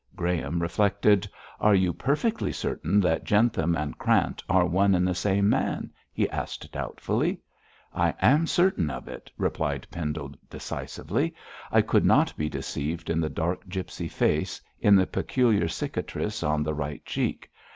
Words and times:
Graham 0.15 0.63
reflected. 0.63 1.29
'Are 1.59 1.75
you 1.75 1.93
perfectly 1.93 2.51
certain 2.51 2.99
that 3.01 3.23
Jentham 3.23 3.75
and 3.75 3.99
Krant 3.99 4.41
are 4.49 4.65
one 4.65 4.95
and 4.95 5.07
the 5.07 5.13
same 5.13 5.47
man?' 5.47 5.91
he 6.11 6.27
asked 6.31 6.71
doubtfully. 6.71 7.39
'I 7.93 8.15
am 8.19 8.47
certain 8.47 8.89
of 8.89 9.07
it,' 9.07 9.29
replied 9.37 9.85
Pendle, 9.91 10.33
decisively. 10.49 11.35
'I 11.71 11.81
could 11.83 12.03
not 12.03 12.35
be 12.35 12.49
deceived 12.49 13.11
in 13.11 13.21
the 13.21 13.29
dark 13.29 13.69
gipsy 13.69 14.07
face, 14.07 14.59
in 14.79 14.95
the 14.95 15.05
peculiar 15.05 15.67
cicatrice 15.67 16.41
on 16.41 16.63
the 16.63 16.73
right 16.73 17.05
cheek. 17.05 17.51